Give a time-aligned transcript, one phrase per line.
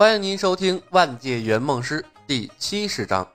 [0.00, 3.28] 欢迎您收听《万界圆梦师》第七十章，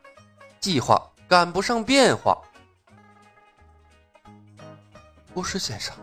[0.60, 2.36] 计划赶不上变化。
[5.36, 5.94] 巫师先生，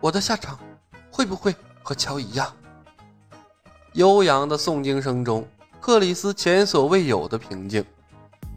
[0.00, 0.58] 我的下场
[1.10, 2.50] 会不会和乔一样？
[3.92, 5.46] 悠扬的诵经声中，
[5.78, 7.84] 克里斯前所未有的平静，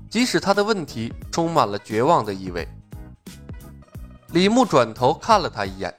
[0.10, 2.66] 即使他的问题充满了绝望的意味。
[4.30, 5.94] 李牧转头看了他一眼，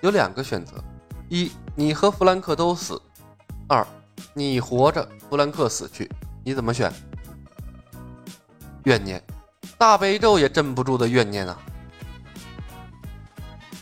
[0.00, 0.82] 有两个选择：
[1.28, 2.94] 一，你和弗兰克都死；
[3.68, 3.86] 二。
[4.38, 6.08] 你活着，弗兰克死去，
[6.44, 6.92] 你怎么选？
[8.84, 9.20] 怨念，
[9.76, 11.58] 大悲咒也镇不住的怨念啊！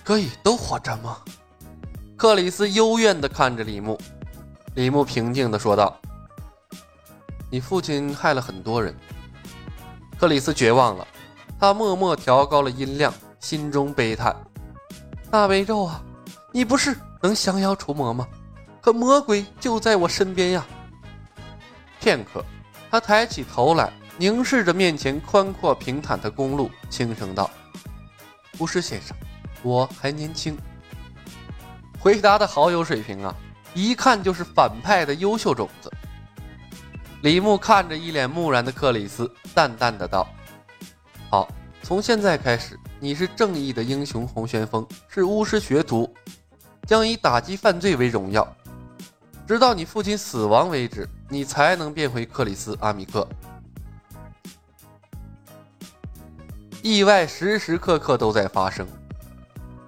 [0.03, 1.19] 可以都活着吗？
[2.17, 4.01] 克里斯幽怨地看着李牧，
[4.77, 5.95] 李牧平静地说道
[7.53, 8.97] ：“你父亲害了很多人。”
[10.19, 11.07] 克里斯绝望了，
[11.61, 14.35] 他默默调高了音量，心中悲叹
[15.31, 16.03] ：“大悲咒啊，
[16.51, 18.27] 你不是能降妖除魔吗？”
[18.87, 20.65] 可魔鬼就在我身边呀！
[21.99, 22.45] 片刻，
[22.89, 27.51] 他抬起头来，凝视着面前宽阔平坦的公路，轻声道
[28.61, 29.17] ：“巫师先生，
[29.65, 30.57] 我还年轻。”
[31.99, 33.35] 回答的好有水平啊，
[33.75, 35.93] 一看就是反派的优秀种子。
[37.23, 40.29] 李牧看着一脸木然的克里斯，淡淡的道
[41.29, 41.49] ：“好，
[41.83, 46.09] 从现在开始，你是正义的英雄红旋风，是巫师学徒，
[46.87, 48.47] 将以打击犯罪为荣耀。”
[49.47, 53.27] 直到你父亲死亡为止，你才能变回克里斯阿米克。
[56.83, 58.85] 意外时时刻刻都在发生。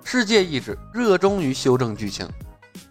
[0.05, 2.29] 世界意志热衷于修正剧情，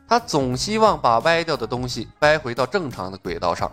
[0.09, 3.71] 他总希望把歪掉的东西掰回到正常的轨道上。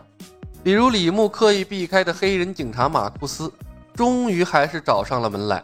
[0.63, 3.53] 比如李牧刻意避开的黑人警察马库斯，
[3.95, 5.63] 终于还是找上了门来。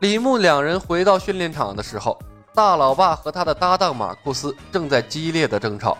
[0.00, 2.18] 李牧两人回到训练场的时候。
[2.54, 5.96] 大老爸和他的搭档马库斯正在激烈的争吵，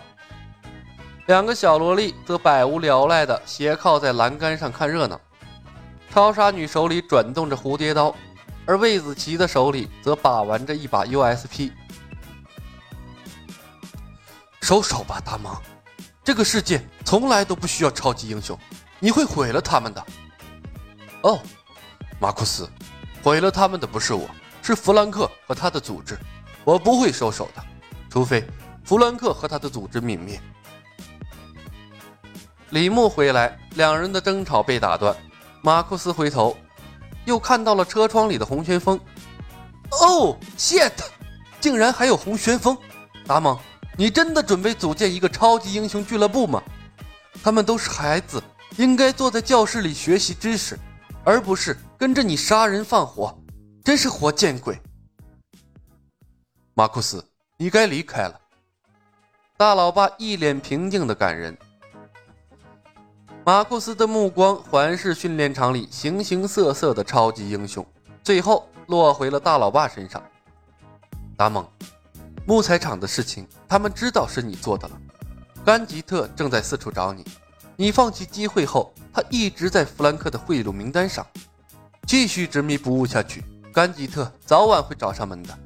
[1.27, 5.19] 两个小萝莉则百无聊赖地斜靠在栏杆上看热闹。
[6.11, 8.13] 超杀女手里转动着蝴蝶刀，
[8.65, 11.71] 而魏子琪的手里则把玩着一把 USP。
[14.61, 15.55] 收手吧，大萌，
[16.23, 18.57] 这个世界从来都不需要超级英雄，
[18.99, 20.05] 你会毁了他们的。
[21.21, 21.39] 哦，
[22.19, 22.67] 马库斯，
[23.23, 24.27] 毁了他们的不是我，
[24.61, 26.17] 是弗兰克和他的组织。
[26.69, 27.63] 我不会收手的，
[28.11, 28.45] 除非
[28.83, 30.39] 弗兰克和他的组织泯灭。
[32.69, 35.15] 李牧回来，两人的争吵被打断。
[35.63, 36.55] 马库斯回头，
[37.25, 38.99] 又看到了车窗里的红旋风。
[39.89, 40.91] 哦，shit！
[41.59, 42.77] 竟然还有红旋风！
[43.25, 43.57] 达蒙，
[43.97, 46.61] 你真的准备组建一个超级英雄俱乐部吗？
[47.43, 48.39] 他们都是孩子，
[48.77, 50.77] 应该坐在教室里学习知识，
[51.23, 53.35] 而不是跟着你杀人放火。
[53.83, 54.79] 真是活见鬼！
[56.79, 57.21] 马库斯，
[57.57, 58.39] 你该离开了。
[59.57, 61.57] 大老爸一脸平静的感人。
[63.45, 67.85] 马库斯的目光环视训练场里形形色色的超级英雄，
[68.23, 70.23] 最后落回了大老爸身上。
[71.35, 71.67] 达蒙，
[72.47, 74.97] 木材厂的事情他们知道是你做的了。
[75.65, 77.25] 甘吉特正在四处找你，
[77.75, 81.27] 你放弃机会后，他一直在弗兰克的贿赂名单上。
[82.07, 85.59] 继续执迷不悟下去，甘吉特早晚会找上门的。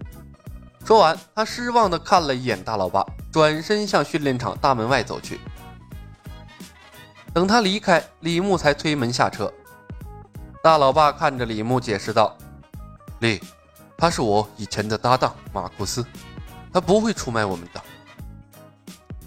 [0.86, 5.40] 说完，他失望地看了一眼大老爸，转身向训练场大门外走去。
[7.34, 9.52] 等他离开，李牧才推门下车。
[10.62, 12.38] 大老爸看着李牧，解释道
[13.20, 13.42] ：“李，
[13.98, 16.06] 他是我以前的搭档马库斯，
[16.72, 17.82] 他不会出卖我们的。”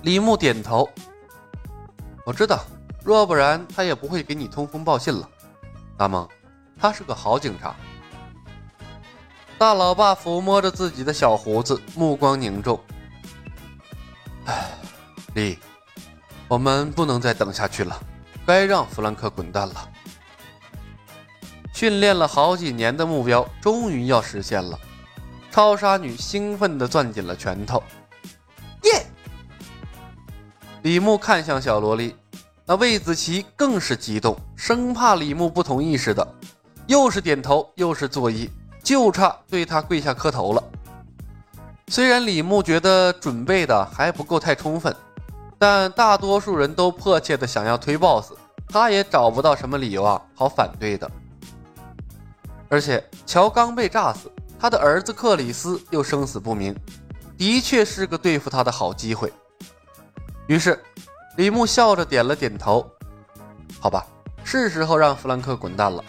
[0.02, 0.88] 李牧点头
[2.26, 2.64] ：“我知道，
[3.02, 5.28] 若不然他也不会给你通风报信了。
[5.96, 6.28] 大梦，
[6.78, 7.74] 他是个好警察。”
[9.58, 12.78] 大老爸抚摸着自己的小胡子，目光凝重。
[14.44, 14.68] 唉，
[15.34, 15.58] 李，
[16.46, 17.98] 我们不能再等下去了，
[18.44, 19.88] 该让弗兰克滚蛋了。
[21.72, 24.78] 训练了好几年的目标终于要实现了，
[25.50, 27.82] 超杀女兴奋地攥紧了拳头。
[28.82, 29.06] 耶！
[30.82, 32.14] 李牧看向小萝莉，
[32.66, 36.26] 那魏子琪更是激动，生怕李牧不同意似的，
[36.86, 38.50] 又是点头又是作揖。
[38.86, 40.62] 就差对他跪下磕头了。
[41.88, 44.94] 虽然李牧觉得准备的还不够太充分，
[45.58, 48.30] 但大多数人都迫切的想要推 boss，
[48.68, 51.10] 他也找不到什么理由啊好反对的。
[52.68, 56.72] 而且乔刚被炸死，他的儿子克里斯又生死不明，
[57.36, 59.32] 的确是个对付他的好机会。
[60.46, 60.80] 于是
[61.36, 62.88] 李牧笑着点了点头
[63.82, 64.06] ：“好吧，
[64.44, 66.04] 是时候让弗兰克滚蛋了。”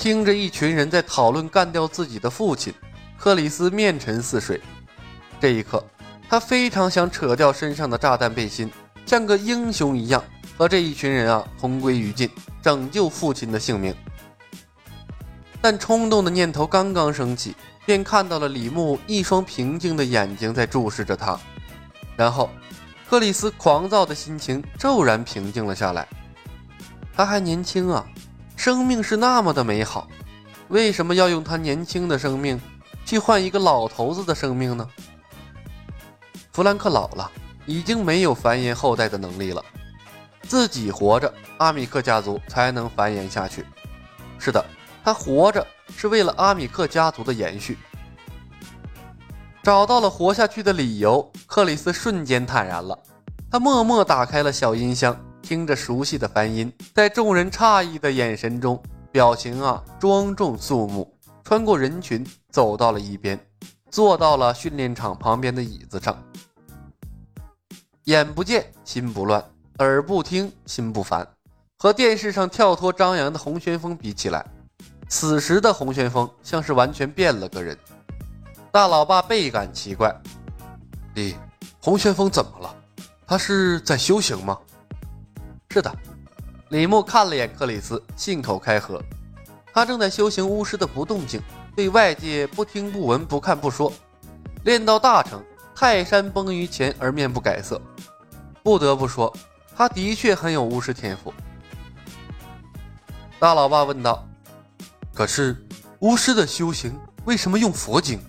[0.00, 2.72] 听着一群人在讨论干掉自己的父亲，
[3.18, 4.58] 克里斯面沉似水。
[5.38, 5.84] 这一刻，
[6.26, 8.72] 他非常想扯掉身上的炸弹背心，
[9.04, 10.24] 像个英雄一样
[10.56, 12.30] 和这一群人啊同归于尽，
[12.62, 13.94] 拯救父亲的性命。
[15.60, 17.54] 但冲动的念头刚刚升起，
[17.84, 21.38] 便看到了李牧一双平静的眼睛在注视着他，
[22.16, 22.48] 然后
[23.06, 26.08] 克里斯狂躁的心情骤然平静了下来。
[27.14, 28.06] 他还年轻啊，
[28.60, 30.06] 生命是那么的美好，
[30.68, 32.60] 为什么要用他年轻的生命
[33.06, 34.86] 去换一个老头子的生命呢？
[36.52, 37.32] 弗兰克老了，
[37.64, 39.64] 已经没有繁衍后代的能力了，
[40.42, 43.64] 自己活着，阿米克家族才能繁衍下去。
[44.38, 44.62] 是的。
[45.02, 45.66] 他活着
[45.96, 47.78] 是为了阿米克家族的延续。
[49.62, 52.98] 找到了活下去的理由，克里斯瞬间坦然了。
[53.50, 55.18] 他默默打开了小音箱，
[55.50, 58.80] 听着熟悉的梵音，在众人诧异的眼神中，
[59.10, 61.12] 表情啊庄重肃穆。
[61.42, 63.36] 穿过人群，走到了一边，
[63.90, 66.16] 坐到了训练场旁边的椅子上。
[68.04, 69.44] 眼不见心不乱，
[69.78, 71.26] 耳不听心不烦。
[71.80, 74.46] 和电视上跳脱张扬的洪旋风比起来，
[75.08, 77.76] 此时的洪旋风像是完全变了个人，
[78.70, 80.14] 大老爸倍感奇怪。
[81.16, 81.34] 李，
[81.82, 82.72] 洪旋风怎么了？
[83.26, 84.56] 他是在修行吗？
[85.72, 85.96] 是的，
[86.70, 89.00] 李牧看了眼克里斯，信口开河。
[89.72, 91.40] 他正在修行巫师的不动静，
[91.76, 93.92] 对外界不听不闻不看不说，
[94.64, 95.40] 练到大成，
[95.72, 97.80] 泰山崩于前而面不改色。
[98.64, 99.32] 不得不说，
[99.76, 101.32] 他的确很有巫师天赋。
[103.38, 104.26] 大老爸问道。
[105.14, 105.64] 可是，
[106.00, 108.20] 巫师的修行为什么用佛经？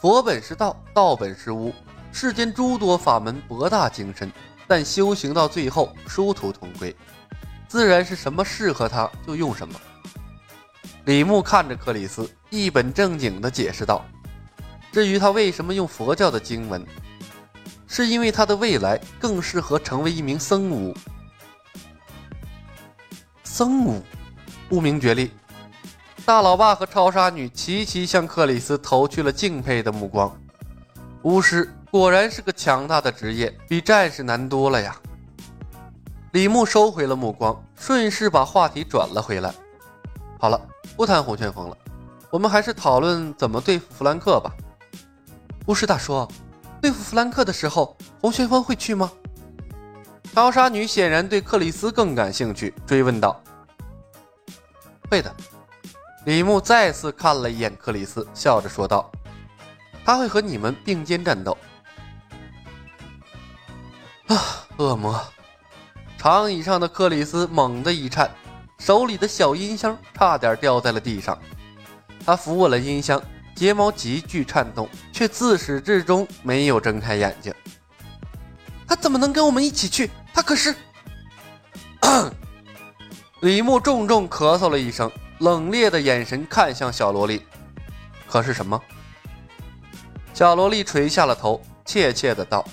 [0.00, 1.72] 佛本是道，道本是巫，
[2.10, 4.32] 世间诸多法门博大精深，
[4.68, 6.94] 但修行到最后殊途同归，
[7.66, 9.74] 自然是什么适合他就用什么。
[11.06, 14.04] 李牧看着克里斯，一本正经地解释道
[14.92, 16.86] ：“至于他为什么用佛教的经文，
[17.86, 20.94] 是因为他的未来更适合成为一名僧巫。
[23.42, 24.02] 僧巫。”
[24.68, 25.30] 不明觉厉，
[26.26, 30.38] 大老爸和超杀女齐齐向克里斯投去了敬佩的目光。
[31.22, 34.94] 巫师果然是个强大的职业，比战士难多了呀。
[36.32, 39.54] 李牧收回了目光，顺势把话题转了回来。
[40.38, 40.60] 好了，
[40.96, 41.76] 不谈红旋风了，
[42.30, 44.52] 我们还是讨论怎么对付弗兰克吧。
[45.66, 46.28] 巫师大叔，
[46.82, 49.10] 对付弗兰克的时候，红旋风会去吗？
[50.34, 53.42] 超杀女显然对克里斯更感兴趣，追问道。
[55.10, 55.34] 会的，
[56.26, 59.10] 李牧再次看了一眼克里斯，笑着说道
[60.04, 61.56] ：“他会和你们并肩战斗。”
[64.78, 65.20] 恶魔！
[66.16, 68.30] 长椅上的克里斯猛地一颤，
[68.78, 71.36] 手里的小音箱差点掉在了地上。
[72.24, 73.20] 他扶稳了音箱，
[73.56, 77.52] 睫毛急剧颤动，却自始至终没有睁开眼睛。
[78.86, 80.10] 他怎么能跟我们一起去？
[80.32, 80.72] 他可是……
[83.40, 87.44] 李牧重重咳嗽了一声，冷冽的眼神看向小萝莉。
[88.28, 88.80] 可是什么？
[90.32, 92.64] 小萝莉垂下了头，怯怯的道：“，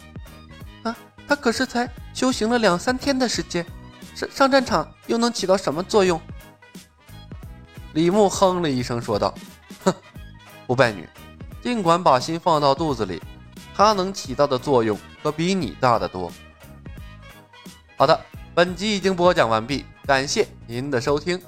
[1.28, 3.66] 他可是才修行了两三天的时间，
[4.14, 6.20] 上上战场又能起到什么作用？”
[7.94, 9.34] 李牧哼了一声，说道
[9.86, 9.94] ：“哼，
[10.68, 11.08] 不败女，
[11.62, 13.22] 尽管把心放到肚子里，
[13.74, 16.32] 他能起到的作用可比你大得多。”
[17.98, 18.20] 好的，
[18.54, 19.86] 本集已经播讲完毕。
[20.06, 21.42] 感谢您的收听。